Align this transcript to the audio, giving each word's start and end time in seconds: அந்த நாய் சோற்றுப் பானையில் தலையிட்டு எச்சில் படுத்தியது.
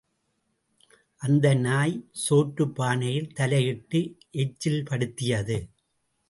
அந்த 1.21 1.53
நாய் 1.53 1.93
சோற்றுப் 2.11 2.75
பானையில் 2.75 3.33
தலையிட்டு 3.33 4.01
எச்சில் 4.31 4.83
படுத்தியது. 4.83 5.59